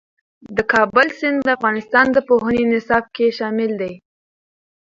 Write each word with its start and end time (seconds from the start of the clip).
د 0.55 0.57
کابل 0.73 1.07
سیند 1.19 1.39
د 1.43 1.47
افغانستان 1.57 2.05
د 2.11 2.17
پوهنې 2.27 2.63
نصاب 2.73 3.03
کې 3.15 3.35
شامل 3.37 3.71
دی. 3.81 3.93